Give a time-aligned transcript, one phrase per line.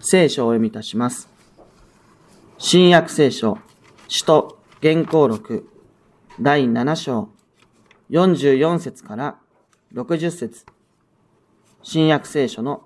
[0.00, 1.28] 聖書を読みいたします。
[2.56, 3.58] 新約聖書、
[4.06, 5.68] 使徒原稿録、
[6.40, 7.28] 第7章、
[8.10, 9.38] 44節から
[9.94, 10.64] 60節
[11.82, 12.82] 新約聖書の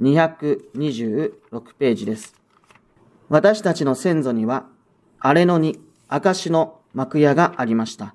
[0.00, 1.32] 226
[1.78, 2.34] ページです。
[3.28, 4.66] 私たちの先祖には、
[5.20, 8.14] 荒れ野に証の幕屋がありました。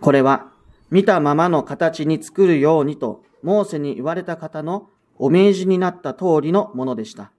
[0.00, 0.52] これは、
[0.90, 7.32] 見たままの形に作るようにと、モーセに言われた方のお命じになった通りのものでした。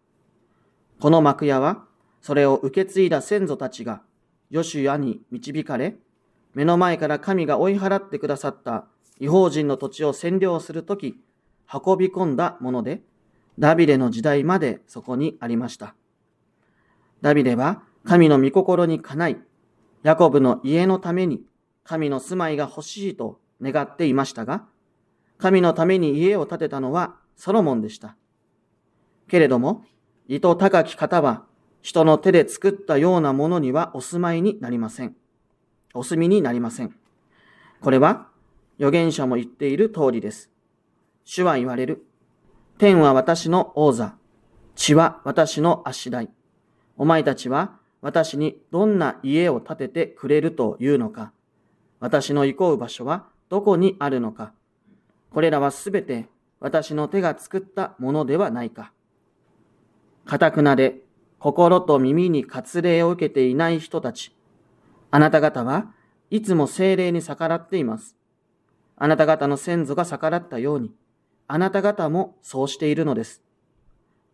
[1.00, 1.86] この幕屋は、
[2.22, 4.02] それを受け継いだ先祖たちが、
[4.50, 5.98] ヨシュアに導かれ、
[6.54, 8.86] 目の前から神が追い払ってくださった
[9.20, 11.20] 違法人の土地を占領するとき、
[11.72, 13.02] 運び込んだもので、
[13.60, 15.96] ダビデの時代までそこにありました。
[17.22, 19.38] ダビデは神の御心にかない、
[20.04, 21.42] ヤコブの家のために
[21.84, 24.66] 神の住まいが欲しいと願っていましたが、
[25.38, 28.16] 神のために家を建てたのはソロモンでした。
[29.28, 29.86] けれども、
[30.28, 31.46] 糸高き方は
[31.82, 35.16] 人の手で作ったようなものにはお住まいになりません。
[35.94, 36.96] お住みになりません。
[37.82, 38.28] これは
[38.78, 40.50] 預言者も言っている通りです。
[41.26, 42.06] 主は言われる。
[42.78, 44.16] 天は私の王座。
[44.76, 46.30] 地は私の足台。
[46.98, 51.32] お前たちは私にどんな家を建ててくれるというのか。
[52.00, 54.54] 私の行こう場所はどこにあるのか。
[55.32, 56.28] これらはすべて
[56.64, 58.94] 私の手が作ったものではないか。
[60.24, 61.02] かたくなで
[61.38, 64.34] 心と耳に割礼を受けていない人たち。
[65.12, 65.92] あなた方は
[66.32, 68.16] いつも精霊に逆らっています。
[68.96, 70.94] あなた方の先祖が逆らったように、
[71.50, 73.42] あなた方もそうしているのです。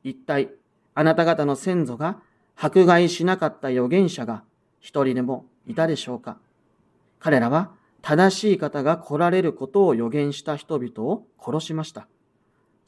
[0.04, 0.52] 一体、
[0.94, 2.20] あなた方の先祖が
[2.56, 4.44] 迫害しなかった預言者が
[4.80, 6.38] 一人でもいたでしょうか
[7.20, 7.72] 彼らは
[8.04, 12.08] 正しい方が来られることを予言した人々を殺しました。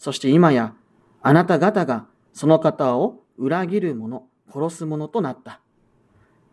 [0.02, 0.74] そして今や
[1.22, 5.62] あなた方がその方を裏切る者、殺す者となった。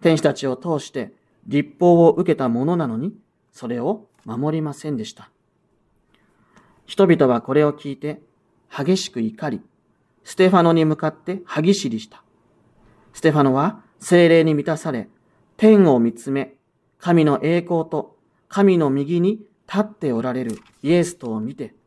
[0.03, 1.15] 天使たちを通して
[1.47, 3.15] 立法を受けたものなのに、
[3.51, 5.31] それを守りませんでした。
[6.85, 8.21] 人々はこれを聞いて
[8.71, 9.63] 激しく怒り、
[10.25, 12.23] ステファノに向かって歯ぎしりした。
[13.15, 15.09] ステファノは精霊に満たされ、
[15.57, 16.57] 天を見つめ、
[16.99, 18.19] 神の栄光と
[18.51, 21.78] 神の右に立っておられるイエスとを見て、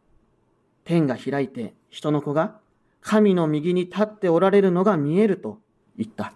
[0.92, 2.60] 天が開いて人の子が
[3.00, 5.60] 神の右に立っておられるのが見えると
[5.98, 6.34] 言った。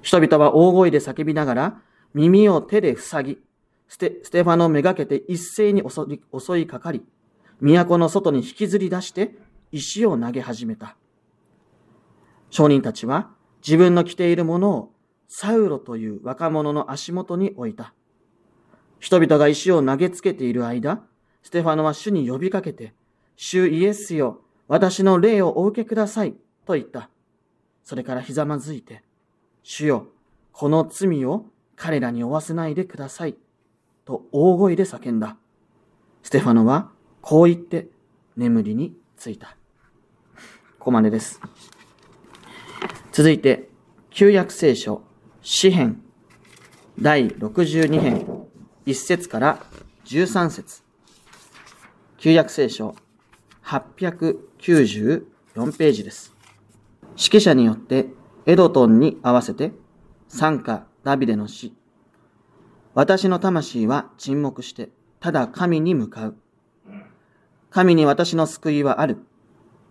[0.00, 1.82] 人々は大声で叫びながら
[2.14, 3.38] 耳を手で塞ぎ、
[3.86, 7.04] ステステファノをめがけて一斉に襲い襲いかかり、
[7.60, 9.36] 都の外に引きずり出して
[9.72, 10.96] 石を投げ始めた。
[12.48, 13.28] 商人たちは
[13.62, 14.92] 自分の着ているものを
[15.28, 17.92] サウロという若者の足元に置いた。
[19.00, 21.04] 人々が石を投げつけている間、
[21.42, 22.94] ステファノは主に呼びかけて、
[23.42, 26.34] 主イエスよ、私の霊をお受けください、
[26.66, 27.08] と言った。
[27.84, 29.02] それからひざまずいて、
[29.62, 30.08] 主よ、
[30.52, 33.36] この罪を彼らに負わせないでください、
[34.04, 35.38] と大声で叫んだ。
[36.22, 36.90] ステファノは
[37.22, 37.88] こう言って
[38.36, 39.56] 眠りについた。
[40.78, 41.40] ここまでです。
[43.10, 43.70] 続いて、
[44.10, 45.02] 旧約聖書、
[45.40, 46.02] 詩編、
[47.00, 48.46] 第62編、
[48.84, 49.64] 1節から
[50.04, 50.82] 13節
[52.18, 52.94] 旧約聖書、
[53.70, 55.22] 894
[55.78, 56.34] ページです。
[57.10, 58.08] 指揮者によって
[58.44, 59.70] エドトンに合わせて、
[60.26, 61.72] 参加ダビデの詩。
[62.94, 64.88] 私の魂は沈黙して、
[65.20, 66.36] ただ神に向かう。
[67.70, 69.18] 神に私の救いはある。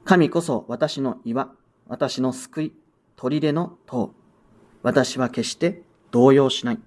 [0.03, 1.49] 神こそ私の岩、
[1.87, 2.73] 私の救い、
[3.15, 4.13] 砦の塔。
[4.83, 6.79] 私は決して動揺しない。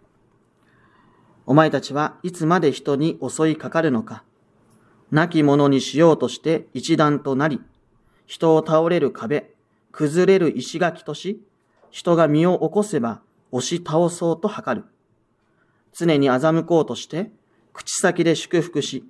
[1.47, 4.25] お前たちはいつまで人に襲いかかるのか。
[5.13, 7.61] 亡き者にしようとして一段となり、
[8.27, 9.53] 人を倒れる壁、
[9.93, 11.43] 崩れる石垣とし、
[11.91, 14.85] 人が身を起こせば押し倒そうと図る。
[15.93, 17.31] 常に欺こうとして、
[17.75, 19.05] 口先で祝福し、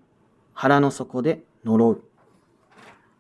[0.53, 2.03] 腹の底で呪う。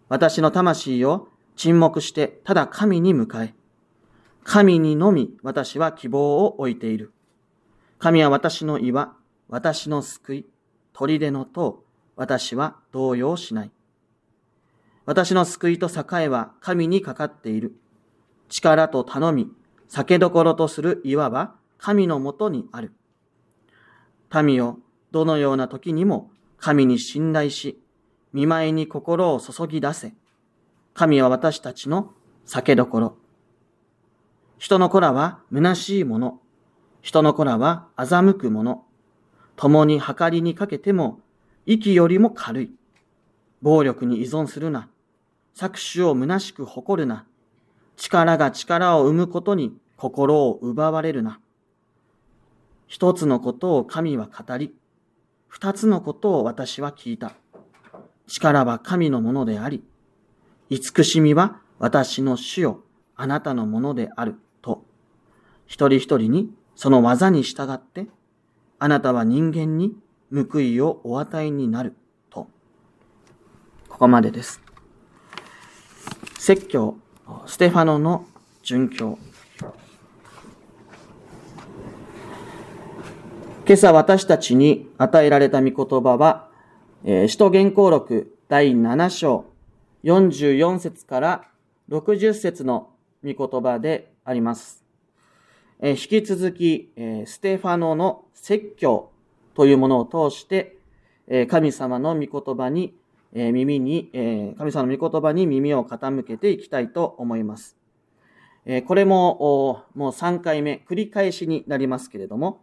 [0.08, 3.54] 私の魂を沈黙してただ神に向かえ。
[4.42, 7.12] 神にのみ私は希望を置いている。
[8.00, 9.14] 神は私の岩、
[9.48, 10.46] 私の救い、
[10.92, 11.84] 砦の塔、
[12.22, 13.72] 私は動揺しない。
[15.06, 17.74] 私の救いと栄えは神にかかっている。
[18.48, 19.50] 力と頼み、
[19.88, 22.92] 酒どころとする岩は神のもとにある。
[24.40, 24.78] 民よ、
[25.10, 27.82] どのような時にも神に信頼し、
[28.32, 30.14] 見舞いに心を注ぎ出せ。
[30.94, 32.12] 神は私たちの
[32.44, 33.16] 酒どころ。
[34.58, 36.38] 人の子らは虚しいもの。
[37.00, 38.84] 人の子らは欺くもの。
[39.56, 41.18] 共に計りにかけても、
[41.66, 42.70] 息よりも軽い。
[43.60, 44.88] 暴力に依存するな。
[45.54, 47.26] 搾取を虚しく誇るな。
[47.96, 51.38] 力が力を生むことに心を奪われるな。
[52.88, 54.74] 一つのことを神は語り、
[55.46, 57.32] 二つのことを私は聞いた。
[58.26, 59.84] 力は神のものであり、
[60.68, 62.80] 慈しみは私の主よ、
[63.14, 64.84] あなたのものである、と。
[65.66, 68.08] 一人一人にその技に従って、
[68.78, 69.94] あなたは人間に
[70.32, 71.94] 報いをお与えになる、
[72.30, 72.48] と。
[73.90, 74.62] ここまでです。
[76.38, 76.96] 説教、
[77.44, 78.24] ステファノの
[78.64, 79.18] 殉教。
[83.66, 86.48] 今朝私たちに与えられた御言葉は、
[87.04, 89.44] えー、使徒原稿録第7章
[90.02, 91.48] 44節から
[91.90, 92.90] 60節の
[93.22, 94.82] 御言葉であります。
[95.78, 99.11] えー、引き続き、えー、ステファノの説教
[99.54, 100.76] というものを通して、
[101.48, 102.94] 神様の御言葉に、
[103.32, 104.10] 耳に、
[104.58, 107.76] 神様の御言葉に耳を傾けていきたいと思います。
[108.86, 112.62] これも、もう3回目、繰り返しになりますけれども、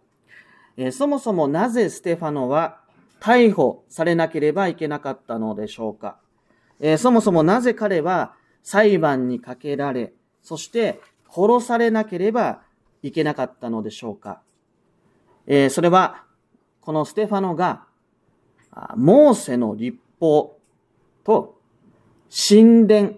[0.92, 2.80] そもそもなぜステファノは
[3.20, 6.18] 逮捕されなければいけなかったのでしょうか、
[6.98, 8.34] そもそもなぜ彼は
[8.64, 12.62] 裁判にかけられ、そして殺されなければ
[13.04, 14.42] いけなかったのでしょうか、
[15.48, 16.24] えそれは、
[16.90, 17.86] このステファノが、
[18.96, 20.58] モーセの立法
[21.24, 21.62] と
[22.36, 23.14] 神殿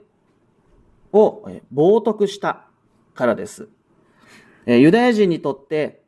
[1.13, 2.65] を冒涜した
[3.13, 3.69] からです。
[4.65, 6.03] ユダヤ人にとって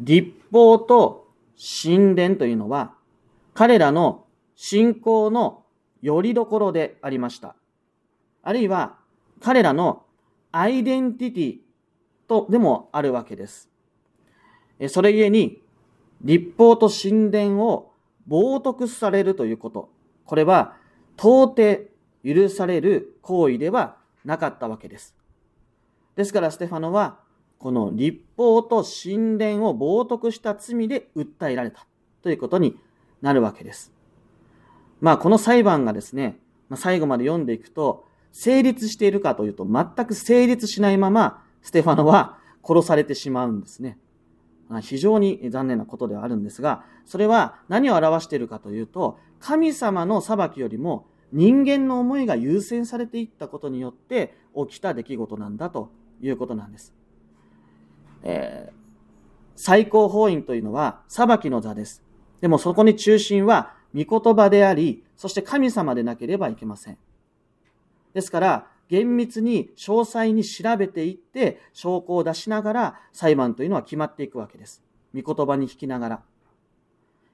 [0.00, 2.94] 立法と神殿というのは、
[3.54, 4.24] 彼らの
[4.56, 5.62] 信仰の
[6.02, 7.54] 拠り所でありました。
[8.42, 8.98] あるいは、
[9.40, 10.02] 彼らの
[10.50, 11.58] アイデンティティ
[12.26, 13.70] とでもあるわけです。
[14.88, 15.62] それゆえに、
[16.22, 17.92] 立法と神殿を
[18.28, 19.90] 冒涜されるということ。
[20.24, 20.76] これは、
[21.16, 21.88] 到底
[22.24, 25.14] 許される行為ではなかったわけです。
[26.16, 27.18] ですから、ステファノは、
[27.58, 31.86] この立法と神殿を冒涜した罪で訴えられた
[32.22, 32.76] ということに
[33.22, 33.92] なるわけです。
[35.00, 36.38] まあこの裁判がですね、
[36.68, 43.98] ま、最後まで読んでいくと成立しているかというと全く成立しないままステファノは殺されてしまうんですね。
[44.82, 55.90] 非常に残念なことではあるんですが、それは何を表しているかというと、神様の裁きよりも人間の思いが優先されていったことによって起きた出来事なんだと
[56.20, 56.94] いうことなんです。
[58.22, 58.74] えー、
[59.54, 62.02] 最高法院というのは裁きの座です。
[62.40, 66.98] でもそこに中心は御言葉であり、そして神様でなければいけません。
[68.14, 74.82] ですから、厳密に詳細に調べていって、証拠を出しながら裁判というのは決まっていくわけです。
[75.14, 76.22] 御言葉に引きながら。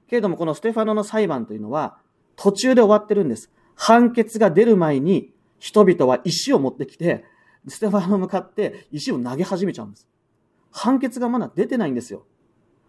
[0.07, 1.97] けれども、このステファノの裁判というのは、
[2.35, 3.51] 途中で終わってるんです。
[3.75, 7.23] 判決が出る前に、人々は石を持ってきて、
[7.67, 10.07] ステファノ向かって石を投げ始めちゃうんです。
[10.71, 12.25] 判決がまだ出てないんですよ。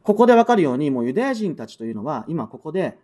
[0.03, 2.99] ここでわかるように、もうユダヤ人たちというのは、今ここで、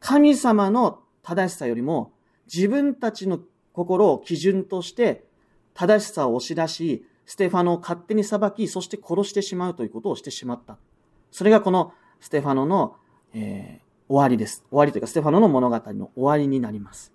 [0.00, 2.12] 神様の正しさよりも、
[2.52, 3.40] 自分たちの
[3.78, 5.24] 心を基準として、
[5.72, 10.78] 正しさを押し出し、ステファノを勝手に裁き、そして殺してしまうということをしてしまった。
[11.30, 12.96] それがこのステファノの、
[13.34, 14.64] えー、終わりです。
[14.70, 17.12] 終わりというか、ステファノの物語の終わりになります。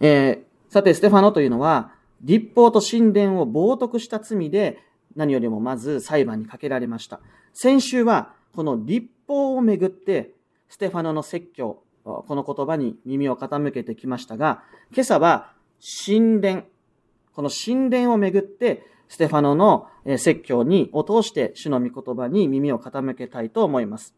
[0.00, 4.78] えー、さて、ステファノというのは、立法と神殿を冒涜した罪で
[5.16, 7.20] 何よりもまず裁判にかけられました。
[7.52, 10.34] 先週はこの立法をめぐって
[10.68, 15.52] ステファノの説教、この言葉に耳を傾けてきましたが、今朝は
[16.06, 16.64] 神殿、
[17.32, 24.14] この神殿をめぐってステファノの説教にを通して主の御言葉に耳を傾けたいと思います。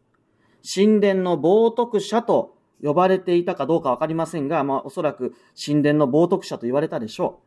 [0.63, 7.39] 神殿の冒涜者と呼ばれていたかどうかわかりませんが、まあおそらく神殿の冒涜者と言われたでしょ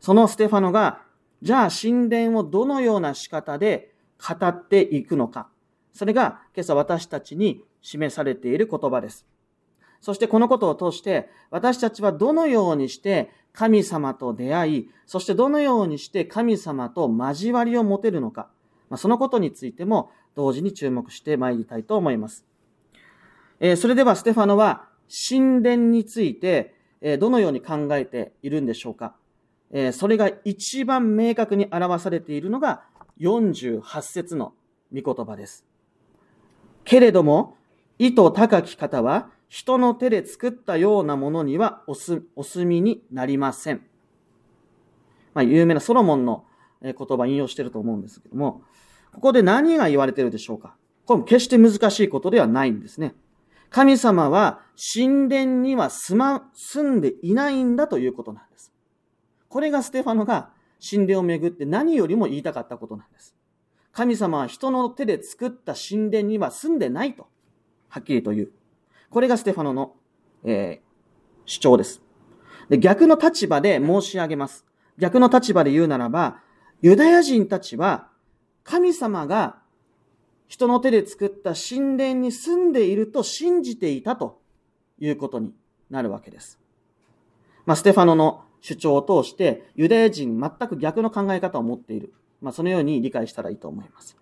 [0.00, 0.04] う。
[0.04, 1.02] そのステファノが、
[1.42, 5.48] じゃあ神殿をどのような仕方で語っていくのか。
[5.92, 9.26] それが今朝私たちに示されている言葉です。
[10.02, 18.48] そしてこのことを通して、私たちはどのようにして神様と出会い、そしてどのようにして神様と交わりを持てるのか。
[18.90, 22.44] まあ、そのことについても同時に注目して参りたいと思います。
[23.60, 29.14] えー、それではステファノは神殿について、えー、どのように考えているんでしょうか
[29.70, 32.82] えそれが一番明確に表されているのが
[33.20, 34.52] 48節の
[34.92, 35.64] 御言葉です。
[36.84, 37.56] けれども、
[37.98, 43.82] 意図高き方は人の手で作ったようなものにはおすお墨になりません。
[45.34, 46.46] まあ、有名なソロモンの
[46.80, 48.62] 言葉引用していると思うんですけども、
[49.12, 50.74] ここで何が言われているでしょうか？
[51.04, 53.14] これも決して難しいことではないんですね。
[53.68, 54.62] 神様は
[54.94, 58.72] 神殿には住ま、住んでいないんだということなんです。
[59.50, 60.48] これがステファノが
[60.80, 63.34] 神殿をめぐって何よりも言いたかったことなんです。
[63.92, 67.26] 神様は人の手で作った神殿には住んでないと、
[67.90, 68.52] はっきりと言う。
[69.12, 69.94] これがステファノの、
[70.42, 72.00] えー、主張です。
[72.70, 72.78] で。
[72.78, 74.64] 逆の立場で申し上げます。
[74.98, 76.40] 逆の立場で言うならば、
[76.80, 78.08] ユダヤ人たちは
[78.64, 79.58] 神様が
[80.48, 84.40] 人の手で作った神殿に住んでいると信じていたと
[84.98, 85.52] いうことに
[85.90, 86.58] なるわけです。
[87.66, 92.14] まあ、ステファノの主張を通して、ユダヤ人全く逆の考え方を持っている。
[92.40, 94.16] まあ、そのように理解したらいいと思います。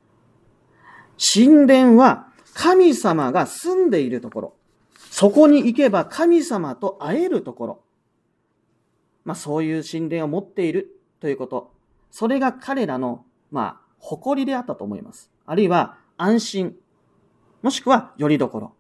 [1.33, 4.55] 神殿は神様が住んでいるところ。
[5.21, 7.81] そこに行けば神様と会えるところ。
[9.27, 11.75] まあ、そういう神殿を持っているということ。
[12.11, 15.31] それが彼らの、まあ、誇りであったと思います。
[15.45, 16.77] あるいは、安心、
[17.61, 18.73] もしくはよりどころ。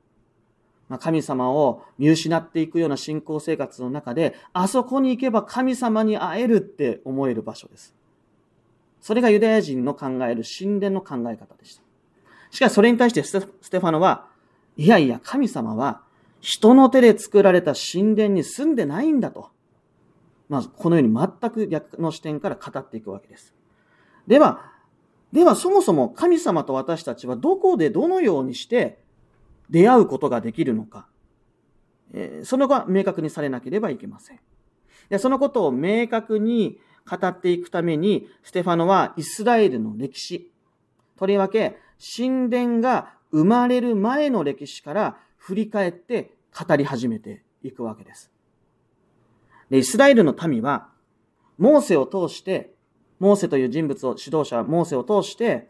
[0.89, 7.95] まあ、神様を見失っていくような信仰生活の中で、あそこに行けば神様に会えるって思える場所です。
[9.03, 11.83] それがユダヤ人の考える神殿の考え方でした。
[12.51, 14.27] しかしそれに対してステファノは、
[14.79, 16.09] いやいや神様は
[16.41, 19.51] 人の手で作られた神殿に住んでないんだと。
[20.49, 23.55] まあ、このように全く逆の視点から語っていくわけです。
[24.27, 24.73] では、
[25.33, 28.99] ではそもそも神様と私たちはどこでどのようにして
[29.69, 31.07] 出会うことができるのか、
[32.13, 34.41] えー、そのが明確にされなければいけません。
[35.09, 36.79] でそのことを明確に
[37.09, 40.51] 語っていくために、ステファノはイスラエルの歴史、
[41.17, 41.77] とりわけ
[42.17, 48.31] 神殿が生まれる前の歴史から振り返って語り始めていくわけです。
[49.69, 50.89] でイスラエルの民は、
[51.59, 52.75] モーセを通して
[53.21, 55.69] モーセという人物を、指導者、モーセを通して、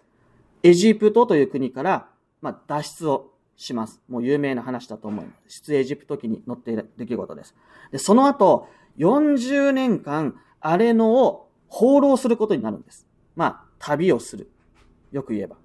[0.63, 2.09] エジプトという国から、
[2.41, 4.01] まあ、脱出をします。
[4.09, 5.65] もう有名な話だと思います。
[5.65, 7.57] 出エジプト記に載っている出来事です。
[7.91, 13.07] で、その後、40年間、アレノを放浪することになるんです。
[13.35, 14.49] まあ、旅をする。
[15.11, 15.57] よく言えば。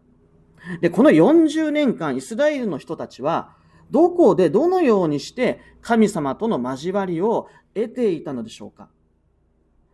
[0.82, 3.56] で、この40年間、イスラエルの人たちは、
[3.92, 8.90] どこでどのようにして神様との交わりを得ていたのでしょうか？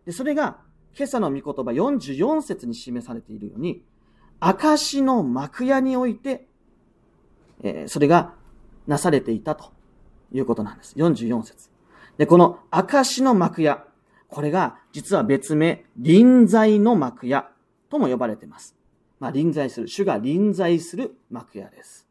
[0.04, 0.58] で、それが
[0.96, 3.84] 今朝の御言葉44節に示されているように、
[4.40, 6.46] 証の幕屋において、
[7.62, 8.34] えー、それが
[8.86, 9.72] なされていたと
[10.32, 10.94] いうことなんです。
[10.96, 11.70] 44節。
[12.18, 13.84] で、この証の幕屋、
[14.28, 17.50] これが実は別名、臨在の幕屋
[17.88, 18.76] とも呼ばれています。
[19.20, 22.08] まあ、臨在する、主が臨在する幕屋です。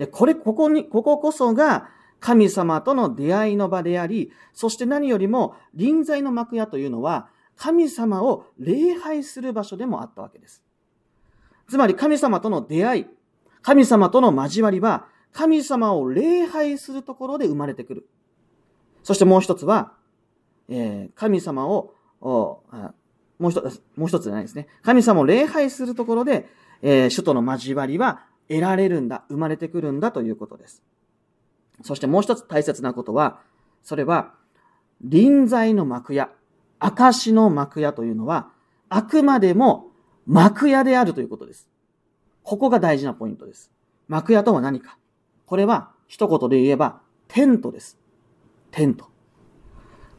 [0.00, 1.90] で、これ、ここに、こここそが
[2.20, 10.64] 神様との出会いの場であり、そして何よりも臨在の幕屋というのは、神様を礼拝する場所でもあったわけです。
[11.68, 13.06] つまり神様との出会い、
[13.60, 18.08] 神様との交わりは、神様を礼拝するところで生まれてくる。
[19.02, 19.92] そしてもう一つは、
[20.70, 21.92] えー、神様を、
[22.22, 22.62] も
[23.38, 24.66] う一つ、もう一つじゃないですね。
[24.82, 26.48] 神様を礼拝するところで、
[26.80, 30.82] えー、主との交わりは得られるんだ、生まれてくるんだということです。
[31.82, 33.40] そしてもう一つ大切なことは、
[33.82, 34.34] それは、
[35.00, 36.30] 臨在の幕屋、
[36.78, 38.50] 証の幕屋というのは、
[38.88, 39.92] あくまでも
[40.26, 41.68] 幕屋であるということです。
[42.42, 43.70] ここが大事なポイントです。
[44.08, 44.98] 幕屋とは何か
[45.46, 47.98] これは一言で言えばテントです。
[48.72, 49.06] テント。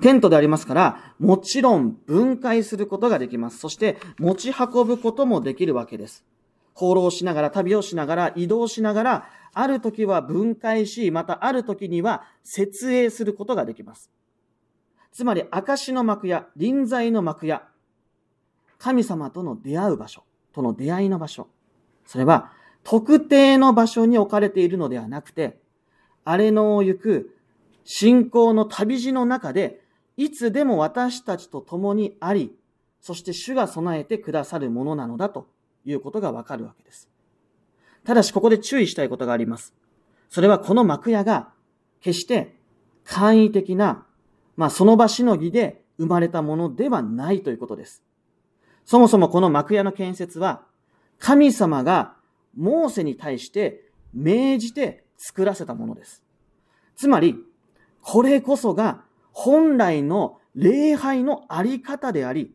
[0.01, 3.59] テントでありますから、もちろん分解することができます。
[3.59, 6.25] そして持ち運ぶこともできるわけです。
[6.73, 14.09] 放浪しながら、旅をしながら、移動しながら、ある時は分解し、またある時には設営することができます。
[15.11, 17.63] つまり、証の幕屋、臨在の幕屋、
[18.77, 20.23] 神様との出会う場所、
[20.53, 21.47] との出会いの場所。
[22.05, 22.51] それは、
[22.83, 25.59] 特定の場所に置かれているのではなくて、
[26.23, 27.35] 荒れ野を行く
[27.83, 29.81] 信仰の旅路の中で、
[30.17, 32.55] いつでも私たちと共にあり、
[33.01, 35.47] そして主が備えてくださるものなのだと
[35.85, 37.09] いうことがわかるわけです。
[38.03, 39.73] ただし、ここで注意したいことがあります。
[40.29, 41.49] それはこの幕屋が、
[41.99, 42.55] 決して
[43.03, 44.05] 簡易的な
[44.61, 48.03] まあ、その場しのぎで生まれたものではないということです。
[48.85, 50.63] そもそもこの幕屋の建設は、
[51.17, 52.15] 神様が
[52.55, 56.23] モーセに対して命じて作らせたものです。
[56.95, 57.37] つまり、
[58.01, 62.53] これこそが本来の礼拝のあり方であり、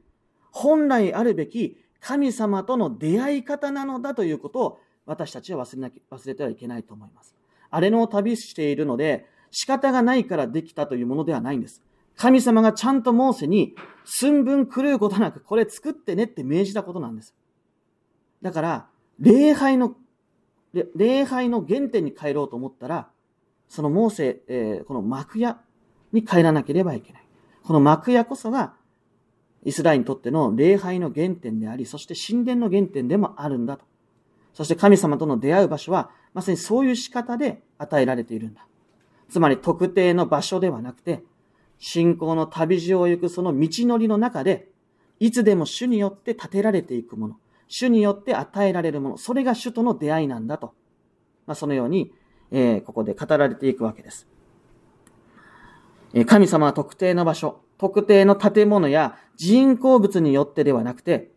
[0.51, 1.77] 本来あるべき
[2.07, 7.35] 神様との出会い方なのだということを私たちは忘れなき忘れてはいけないと思います。
[7.69, 11.83] あれの旅しているので仕方がないからできたというものではないんです。
[12.15, 17.35] 神様がちゃんとモーセに寸分狂うことなくこれ作ってねって命じたことなんです。
[18.41, 18.87] だから、
[19.19, 19.97] 礼拝の、
[20.95, 23.09] 礼拝の原点に帰ろうと思ったら、
[23.69, 25.61] そのモーセ、えー、この幕屋
[26.13, 27.27] に帰らなければいけない。
[27.65, 28.76] この幕屋こそが
[29.65, 33.85] イスラエルにとっての礼拝の原点であり、そして神殿の原点でもあるんだと。
[34.55, 38.67] そして神様との出会う場所は、まさにそういう仕方で与えられているんだ。
[39.29, 41.23] つまり特定の場所ではなくて、
[41.79, 44.69] 信仰の旅路を行くその道のりの中で、
[45.19, 47.37] いつでも主によって建てられていくもの、
[47.69, 50.75] 主によって与えられるもの、それが主との出会いなんだと。
[51.47, 52.13] まあ、そのように、
[52.51, 54.27] えー、ここで語られていくわけです。
[56.15, 61.31] えー、神様は特定の場所、特定の建物や人工物によってではなくて、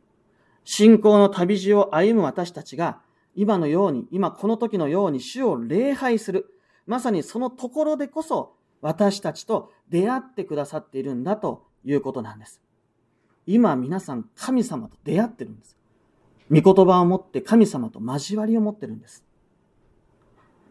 [0.64, 3.02] 信仰の旅路を歩む私たちが、
[3.36, 6.54] 今のように、今この時のように主を礼拝する。
[6.86, 12.62] まさにそのところでこそ、私たちと出会ってくださっているんだということなんです。
[13.46, 15.78] 今皆さん神様と出会ってるんです。
[16.52, 19.24] 御言葉を持って神様と交わりを持ってるんです。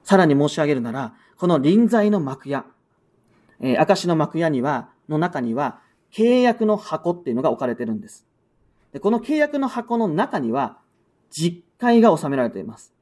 [0.05, 2.65] さらに申し上げるなら、この臨在の幕屋、
[3.61, 5.81] えー、証の幕屋には、の中には、
[6.13, 8.27] 契約の箱っていうのが置かれてるんです。
[8.93, 10.79] でこの契約の箱の中には、
[11.31, 12.95] 実会が収められています。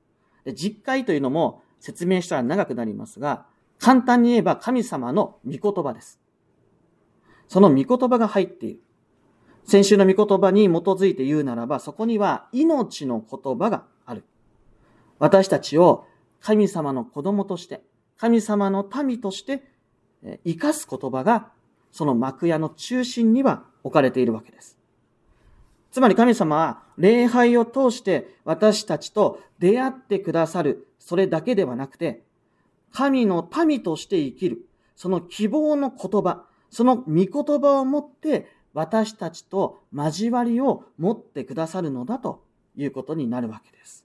[0.44, 3.46] で実会というのも説明したら長くなりますが、
[3.78, 6.20] 簡単に言えば神様の御言葉です。
[7.48, 8.80] その御言葉が入っている。
[9.64, 14.24] 先週の御言葉に基づいて言うならば、そこには命の言葉がある。
[15.18, 16.06] 私たちを
[16.40, 17.82] 神様の子供として、
[18.16, 19.64] 神様の民として
[20.44, 21.50] 生かす言葉が、
[21.96, 24.76] その幕屋の中心には置かれているわけです。
[25.90, 32.22] つまり神様は礼拝を通して私たちと出会ってくださる、それだけではなくて、
[32.92, 42.44] 神の民として生きる、その希望の言葉、その御言葉を持って私たちと交わりを持ってくださるのだと
[42.76, 44.04] いうことになるわけです。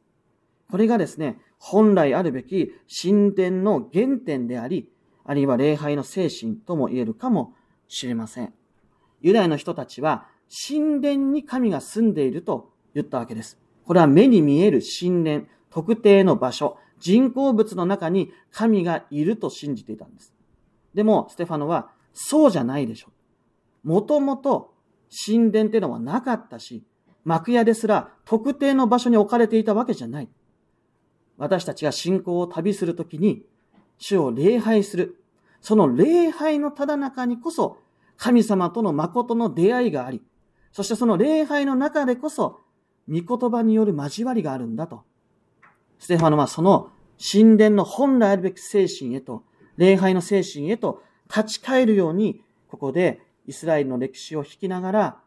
[0.69, 4.89] これがですね、本来あるべき神殿の原点であり、
[5.25, 7.53] あるいは礼拝の精神とも言えるかも
[7.95, 8.53] しれません。
[9.21, 10.27] ユダヤの人たちは
[10.67, 13.59] 神殿に神が住んでいると言ったわけです。
[13.85, 20.33] これは目に見える神殿、特定の場所、人工物の中に神がいると信じていたんです。
[20.93, 23.07] でも、ステファノは、そうじゃないでしょ
[23.85, 23.87] う。
[23.87, 24.73] もともと
[25.25, 26.83] 神殿っていうのはなかったし、
[27.23, 30.29] 幕屋ですら特定の場所に置かれていたわけじゃない。
[31.37, 33.43] 私たちが信仰を旅するときに、
[33.97, 35.23] 主を礼拝する。
[35.61, 37.77] その礼拝のただ中にこそ、
[38.21, 40.21] 神様との誠の出会いがあり、
[40.71, 42.59] そしてその礼拝の中でこそ、
[43.09, 45.01] 御言葉による交わりがあるんだと。
[45.97, 49.43] ステファノはその神殿の本来あるべき精神へと、
[49.75, 51.01] 礼拝の精神へと
[51.35, 55.19] 立ち返るように、ここでイスラエルの歴史を引きながら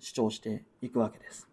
[0.00, 1.48] 主張していくわけです。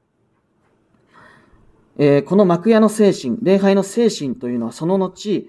[1.99, 5.47] えー、この幕屋の精神、礼拝の精神というのはその後、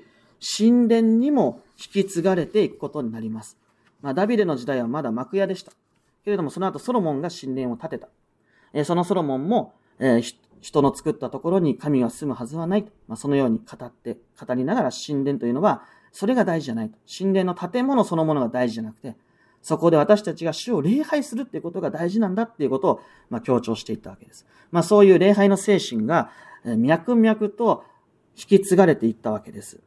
[0.59, 3.60] 神殿にも引き継がれていくことになります。
[4.03, 5.73] まあ、ダビデの時代はまだ幕屋でした。
[6.25, 8.09] けれども、その後ソロモンが神殿を建てた。
[8.73, 12.93] えー、そのソロモンも、えー、人の作ったところに神が住むはずはないと。
[13.09, 15.83] まあ、そのように語って、語りながら神殿というのは、
[16.13, 16.99] それが大事じゃないと。
[17.07, 19.17] 神殿の建物そのものが大事じゃなくて、
[19.63, 24.47] そこで私たちが主を礼拝するっていうことが大事なんだっていうことを、まあ、強調していったわけです。
[24.71, 26.31] まあ、そういう礼拝の精神が、
[26.65, 27.85] 脈々と
[28.37, 29.81] 引き継がれていったわけです。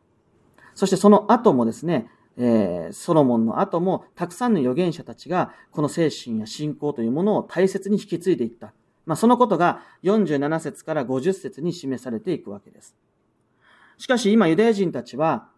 [0.75, 8.73] そしてその後もですね、えー、ソロモンの後もたくさんの預言者たちがこの精神や信仰というものを大切に引き継いでいった。
[9.05, 12.95] まあ、そのことが47節から50節に示されていくわけです。
[13.97, 15.49] しかし今ユダヤ人たちは、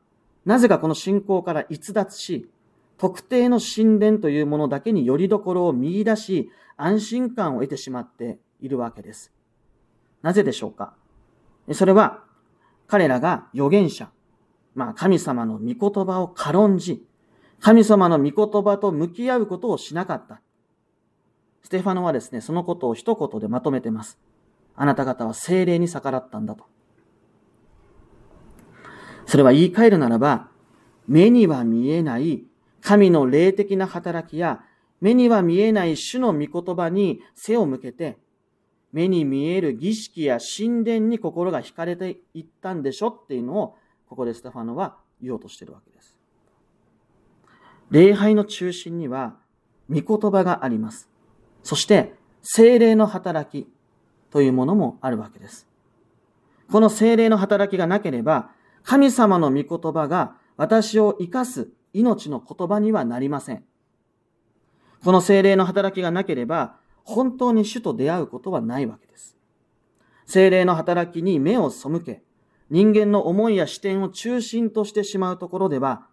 [0.46, 2.50] なぜかこの信仰から逸脱し、
[2.98, 9.32] 特定の神殿というものだけに拠り所を見出し、安心感を得てしまっているわけです。
[10.22, 10.94] なぜでしょうか？
[11.72, 12.24] それは、
[12.88, 14.12] 彼らが預言者、
[14.76, 17.04] まあ神様の御言葉を軽んじ、
[17.60, 20.42] 神様の御言葉と向き合うことをしなかった。
[21.64, 24.20] ステファノはですね、そのことを一言でまとめてます。
[24.76, 26.66] あなた方は精霊に逆らったんだと。
[29.26, 30.50] それは言い換えるならば、
[31.08, 32.44] 目には見えない
[32.82, 34.62] 神の霊的な働きや、
[35.02, 38.18] 目には見えない主の御言葉に背を向けて、
[38.92, 43.76] 目に見える儀式や神殿に心が惹かれていったんでしょっていうのを、
[44.16, 46.18] ここでステファノは言おうとしているわけです。
[47.92, 49.36] 礼拝の中心には、
[49.90, 51.10] 御言葉があります。
[51.64, 53.70] そして、精霊の働き
[54.32, 55.68] というものもあるわけです。
[56.72, 58.52] この精霊の働きがなければ、
[58.84, 63.66] 神様の御言葉が私を生かす命の言葉にはなりません。
[65.04, 69.36] この精霊の働きがなければ、本当に主と出会うことはないわけです。
[70.26, 72.25] 精霊の働きに目を背け、
[72.70, 76.08] 人間の思いや視点を中心としてしまうところでは、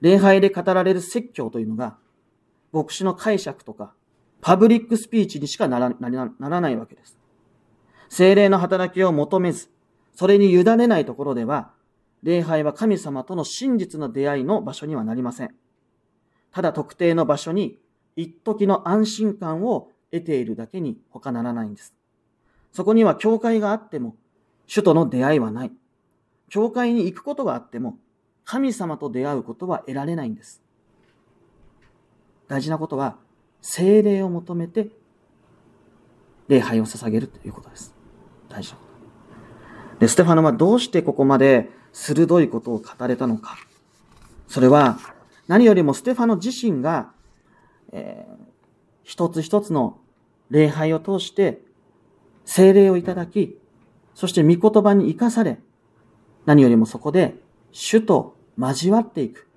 [0.00, 1.96] 礼拝で語られる説教というのが、
[2.72, 3.94] 牧師の解釈とか、
[4.40, 6.10] パブリックスピーチにしかならな
[6.48, 7.18] らないわけです。
[8.08, 9.70] 精霊の働きを求めず、
[10.14, 11.72] それに委ねないところでは、
[12.22, 15.54] 礼拝は神様との真実の出会いの場所にはなりません。
[16.52, 17.78] ただ特定の場所に
[18.16, 21.94] 一時の安心感を得ているだけに他ならないんです。
[22.72, 24.16] そこには教会があっても、
[24.66, 25.72] 主との出会いはない。
[26.48, 27.98] 教会に行くことがあっても、
[28.44, 30.62] 神様と出会うことは得られないんです。
[32.48, 33.16] 大事なことは、
[33.60, 34.88] 精霊を求めて、
[36.48, 37.94] 礼拝を捧げるということです。
[38.48, 39.98] 大事なこと。
[39.98, 43.56] で、ステファノはどうしてここまで鋭いことを語れたのか。
[44.46, 44.98] それは、
[45.48, 47.12] 何よりもステファノ自身が、
[47.92, 48.36] えー、
[49.02, 49.98] 一つ一つの
[50.50, 51.62] 礼拝を通して、
[52.44, 53.58] 精霊をいただき、
[54.14, 55.58] そして御言葉に生かされ、
[56.46, 57.34] 何よりもそこで
[57.72, 59.48] 主と交わっていく。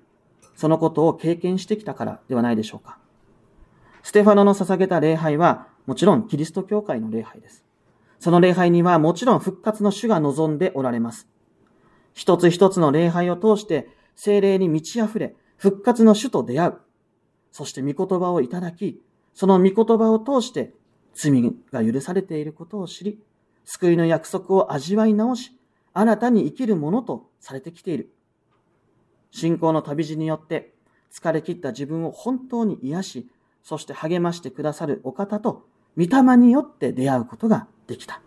[0.56, 2.98] そのことを経験してきたからではないでしょうか。
[4.02, 7.64] ステファノの捧げた礼拝は、もちろんキリスト教会の礼拝です。
[8.18, 11.26] その礼拝にはもちろん復活の主が望んでおられます。
[12.12, 16.74] 一つ一つの礼拝を通して精霊に満ち溢れ、復活の主と出会う。
[17.52, 19.00] そして御言葉をいただき、
[19.32, 20.74] その御言葉を通して
[21.14, 23.20] 罪が許されていることを知り、
[23.64, 25.56] 救いの約束を味わい直し、
[25.92, 28.12] 新たに生きるものとされてきている。
[29.30, 30.74] 信仰の旅路によって
[31.12, 33.30] 疲れ切った自分を本当に癒し、
[33.62, 38.22] そして励ましてくださるお方と御霊によって出会うことができた。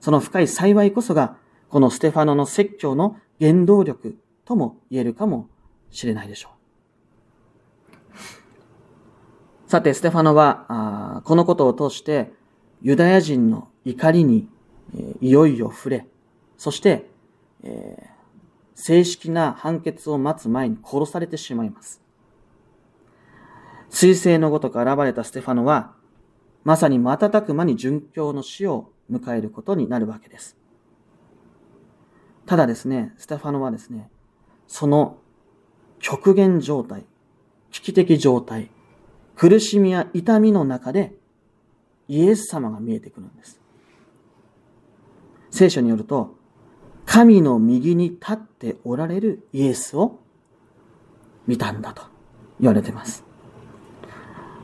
[0.00, 1.36] その深い幸いこそが、
[1.68, 5.48] このステファノの説教の原動力とも言えるかも
[5.90, 6.50] しれないでしょ
[9.66, 9.70] う。
[9.70, 12.32] さて、ステファノは、このことを通して、
[12.82, 14.46] ユダヤ人の怒りに、
[15.20, 16.06] いよいよ触れ、
[16.56, 17.06] そして、
[17.62, 18.14] えー、
[18.74, 22.00] 正式な判決を待つ前に殺されてしまいます。
[23.90, 25.92] 水星のごとく現れたステファノは、
[26.64, 30.56] まさに瞬く間に殉教の死を迎えることになるわけです。
[32.46, 34.10] ただですね、ステファノはですね、
[34.66, 35.18] その
[35.98, 37.06] 極限状態、
[37.70, 38.70] 危機的状態、
[39.36, 41.14] 苦しみや痛みの中で
[42.08, 43.60] イエス様が見えてくるんです。
[45.50, 46.34] 聖書によると、
[47.06, 50.20] 神の右に立っておられるイエスを
[51.46, 52.02] 見たんだと
[52.60, 53.24] 言われています。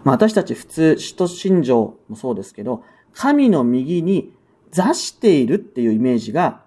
[0.05, 4.33] まあ、私たち普通、使徒信条もそうですけど、神の右に
[4.71, 6.65] 座しているっていうイメージが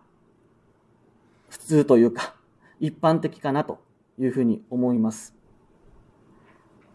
[1.49, 2.35] 普通というか、
[2.79, 3.79] 一般的かなと
[4.19, 5.33] いうふうに思います。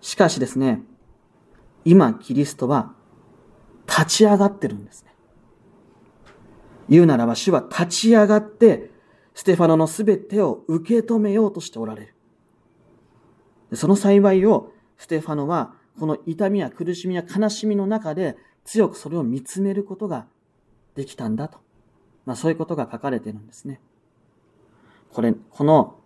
[0.00, 0.82] しかしですね、
[1.84, 2.92] 今キリストは
[3.86, 5.07] 立ち上がってるんです。
[6.88, 8.90] 言うならば主は立ち上がって、
[9.34, 12.06] ステファノのすべてを受け止めようとしておられ
[13.70, 13.76] る。
[13.76, 20.26] その幸いをステファノはこの痛みや苦しみや悲しみの中で強くそれを見つめることが
[20.94, 21.58] できたんだと。
[22.24, 23.80] まあそういうことが書かれてるんですね。
[25.12, 25.96] これ、この、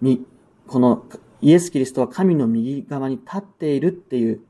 [0.00, 0.26] み、
[0.66, 1.06] この
[1.40, 4.40] イエス・キリストは神の右側に立っているっていう、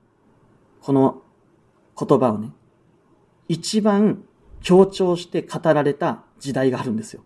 [0.80, 1.22] この
[1.98, 2.52] 言葉をね、
[3.48, 4.24] 一番
[4.64, 7.22] 強調して語られた時代があるんですよ。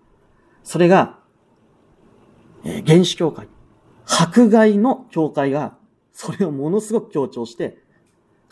[0.64, 1.20] それが、
[2.64, 3.48] えー、原始教会。
[4.04, 5.78] 迫害の教会が、
[6.12, 7.78] それをものすごく強調して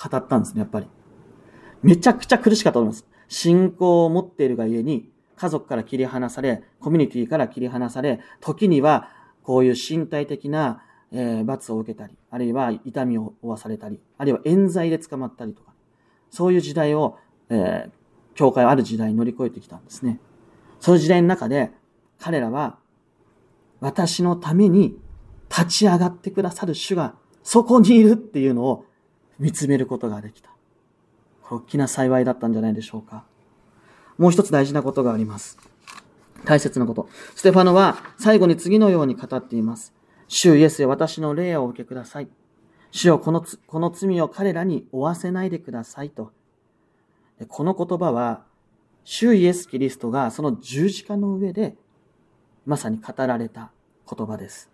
[0.02, 0.86] 語ったんですね、やっぱり。
[1.82, 3.06] めちゃくちゃ苦しかったと思います。
[3.28, 9.08] 信仰を持っているがゆえに、家族から切り離され、コミュニティから切り離され、時には
[9.42, 15.72] こういう身体的な、えー、罰を受けたり、あるいは痛みを負わされたり、あるいは冤罪で捕まったりとか、
[16.30, 17.18] そういう時代を、
[17.50, 17.90] えー、
[18.36, 20.20] 教会はある時代に乗り越えてきたんですね。
[20.78, 21.72] そういう時代の中で、
[22.20, 22.78] 彼らは、
[23.80, 24.96] 私のために
[25.50, 28.84] 立ち上がってくださる主がそこにいるっていうのを
[29.38, 30.50] 見つめることができた。
[31.50, 33.24] 大きな幸いだったんじゃないでしょうか。
[34.18, 35.58] もう一つ大事なことがあります。
[36.44, 37.08] 大切なこと。
[37.34, 39.92] ステファノは最後に次のように語っています。
[40.28, 42.28] 主イエスよ私の霊をお受けください。
[42.90, 46.32] 主よこのこの罪を彼らに負わせないでくださいと。
[47.44, 48.44] この言葉は、
[49.04, 51.76] 主イエス・キリストがその十字架の上で
[52.64, 53.70] まさに語られた
[54.10, 54.70] 言葉です。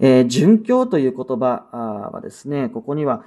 [0.00, 3.24] えー、殉教という言葉はですね、ここには、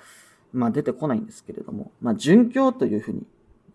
[0.54, 3.26] まあ、出てこないんですけれども、まあ、殉教というふうに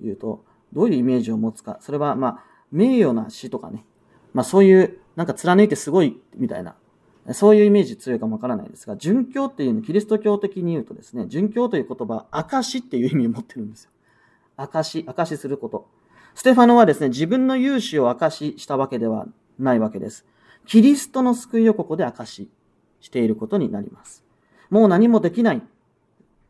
[0.01, 1.79] 言うと、どういうイメージを持つか。
[1.81, 3.85] それは、まあ、名誉な死とかね、
[4.35, 6.75] まあ、そういう、なんか貫いてすごいみたいな、
[7.33, 13.92] そういうイメージ強いかもわからないですが、殉教っていうの、キリスト教的に言うとですね、殉教という言葉、証っていう意味を持ってるんですよ。
[14.57, 15.89] 証、証すること。
[16.35, 19.27] ステファノはですね、自分の勇姿を証したわけでは
[19.59, 20.27] ないわけです。
[20.67, 22.51] キリストの救いをここで証し
[23.01, 24.25] していることになります。
[24.71, 25.63] もう何もできない。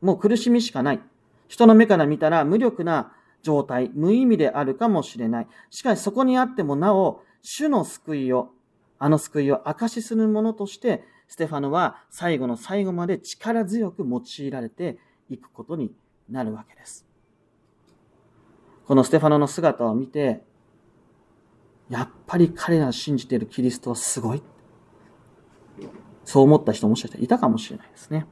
[0.00, 1.00] もう苦しみしかない。
[1.48, 3.12] 人の目から見たら無力な
[3.42, 5.48] 状態、無意味であるかもしれない。
[5.70, 8.50] しかしそこにあってもなお、主の救いを、
[8.98, 15.92] あの救いを証しするものとして、ステファノは最後の最後まで力強く用いられていくことに
[16.28, 17.06] なるわけです。
[18.86, 20.42] このステファノの姿を見て、
[21.88, 24.42] やっぱり彼らが信じているキリストはすごい。
[26.24, 28.26] そう思った人もしかしたらいたかもしれないですね。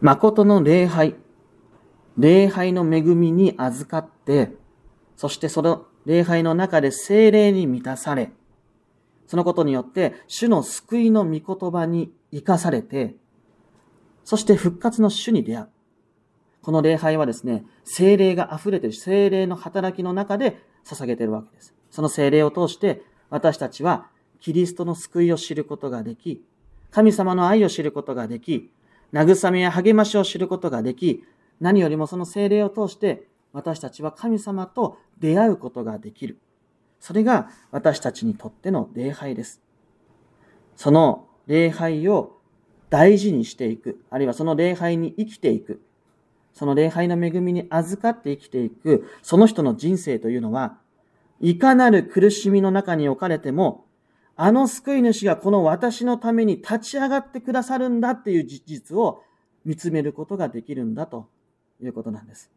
[0.00, 1.16] 誠の礼拝、
[2.16, 4.52] 礼拝の恵みに預かって、
[5.16, 8.32] そしてその礼拝の中で精霊に満たされ、
[9.26, 13.14] そのことによって主の救いの御言葉に生かされて、
[14.24, 15.68] そして復活の主に出会う。
[16.62, 21.74] この礼拝はですね、精霊が溢れている精霊の働きの中で捧げているわけです。
[21.90, 24.08] その精霊を通して私たちは
[24.40, 26.44] キリストの救いを知ることができ、
[26.90, 28.70] 神様の愛を知ることができ、
[29.12, 31.24] 慰めや励ましを知ることができ、
[31.60, 36.38] 何よりもその精霊を通して私たちは神様と出会うことができる。
[37.00, 39.62] それが私たちにとっての礼拝です。
[40.76, 42.38] その礼拝を
[42.90, 45.80] 大事にしていく、あるいはその礼拝に生きていく、
[46.52, 50.78] その礼拝の恵みに預かって生きていく、その人の人生というのは、
[51.40, 53.86] いかなる苦しみの中に置かれても、
[54.36, 59.22] あの救い主がこの私のために立ち上がってくださるんだっていう事実を
[59.64, 61.28] 見つめることができるんだと
[61.82, 62.50] いうことなんです。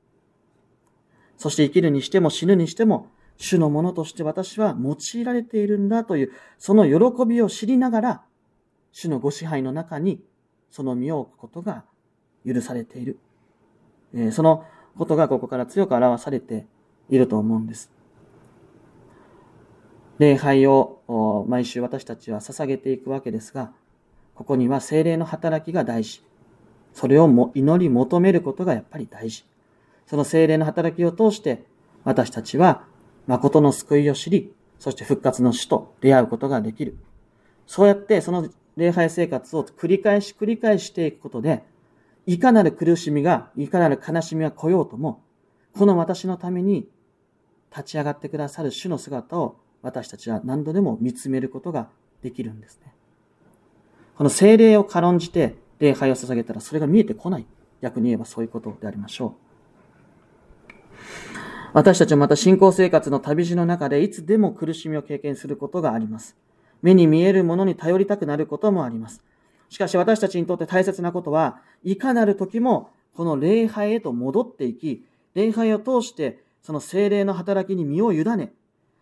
[1.37, 8.23] そして生きるにしても死ぬにしても、主のものとして私は用いられているんだという、その喜びを知りながら、
[8.91, 10.23] 主のご支配の中に
[10.69, 11.83] その身を置くことが
[12.45, 13.19] 許されている。
[14.31, 14.65] その
[14.97, 16.67] ことがここから強く表されて
[17.09, 17.91] いると思うんです。
[20.19, 23.71] 礼拝を毎週私たちは捧げていくわけですが、
[24.35, 26.23] ここには精霊の働きが大事。
[26.93, 29.45] それをも祈り求めることがやっぱり大事。
[30.05, 31.65] その精霊の働きを通して
[32.03, 32.85] 私たちは
[33.25, 36.97] 誠の救いを知り、そして復活の死と出会うことができる。
[37.65, 41.63] そうやってその礼拝生活を繰り返し繰り返していくことで、
[42.25, 45.21] いかなる苦しみが、いかなる悲しみが来ようとも、
[45.77, 46.87] この私のために
[47.71, 51.89] 立ち上がってくださる主の姿を私たちは何度でも見つめることが
[52.21, 52.93] できるんですね。
[54.15, 57.45] この精霊を軽んじて礼拝を捧げたらそれが見えてこない。
[57.81, 59.35] 逆に言えばそういうことでありましょ
[60.69, 60.73] う。
[61.73, 66.37] 私たちはまた信仰生活の旅路の中でいつでも苦しみを経験することがあります。
[66.83, 69.23] 目に見えるものに頼りたくなることもあります。
[69.73, 78.53] しかし私たちにとって大切なことは、いかなる時もこの礼拝へと戻っていき、礼拝を通してその精霊の働きに身を委ね、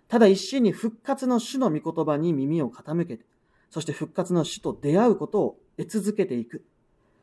[0.08, 3.26] ただ一心に復活の主の御言葉に耳を傾けて、
[3.70, 6.64] そして復活の主と出会うことを得続けていく。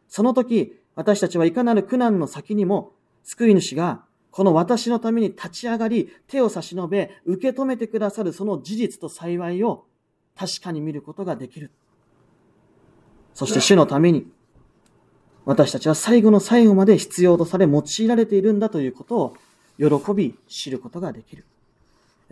[0.09, 2.93] その時、私たちはいかなる苦難の先にも、
[3.25, 9.87] 救い主がこの私のために立ち上がり、手を差し伸べ、受け止めてくださるその事実と幸いを
[10.37, 11.71] 確かに見ることができる。
[13.39, 14.27] そして主のために、
[15.45, 19.37] 私たちは最後の最後まで必要とされ用いられているんだということを
[19.79, 21.45] 喜び知ることができる。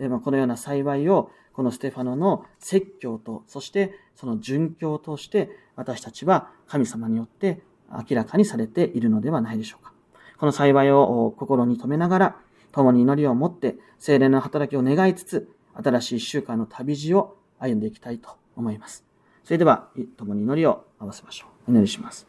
[0.09, 9.93] まこのような幸いを、このステファノの説教と、そしてその殉教を通して、私たちは神様によって明らかにされているのではないでしょうか。
[10.37, 12.35] この幸いを心に留めながら、
[12.73, 19.06] 共に祈りを持って、精霊の働きを願いつつ、新しい一週間の旅路を歩んでいきたいと思います。
[19.47, 21.71] それでは、共に祈りを合わせましょう。
[21.71, 22.27] お祈りします。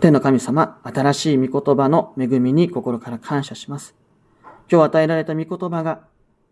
[0.00, 3.94] 天の神様、新しい御言葉の恵みに心から感謝します。
[4.68, 6.08] 今日与えられた御言葉が、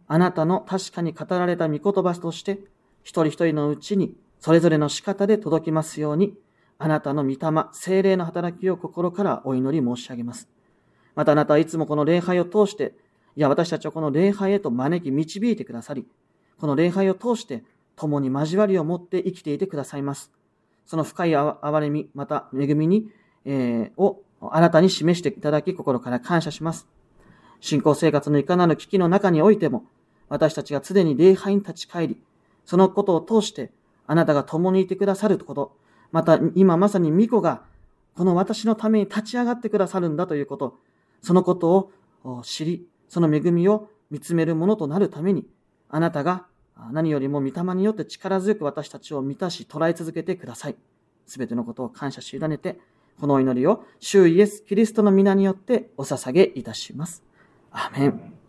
[0.06, 2.60] あなたの確かに語られた御言葉として、
[3.02, 6.38] 一人一人のうちに、それぞれの仕方で届きますように、
[6.78, 7.36] あなたの御霊、
[7.72, 10.48] 精霊の働きを心からお祈り申し上げます。
[11.16, 12.94] またあなたはいつもこの礼拝を通して、
[13.34, 16.06] いや私たちをこの礼拝へと招き導いてくださり、
[16.58, 17.64] この礼拝を通して
[17.96, 20.32] 共に交わりを持って生きていてくださいます。
[20.86, 23.08] その深い憐れみ、また恵みに、
[23.44, 26.86] えー、をあなたに示していただき心から感謝します。
[27.60, 29.86] 信仰生活のいかなる危機の中においても、
[30.28, 32.20] 私たちが常に礼拝に立ち返り、
[32.64, 33.72] そのことを通して
[34.06, 35.76] あなたが共にいてくださること、
[36.12, 37.62] また今まさに巫女が
[38.16, 40.78] この私のために立ち上がってくださるんだということ、
[41.22, 41.90] そのこと
[42.22, 45.46] を知り、その恵みを見つめるものとなるために、
[45.94, 46.46] あなたが
[46.90, 50.76] 何よりも御霊によって力強く私たちを満たし捉え続けてください。
[51.24, 52.80] すべてのことを感謝し委ねて、
[53.20, 57.22] このお祈りを、主イエス・キリストの皆によってお捧げいたします。
[57.70, 58.43] アメン。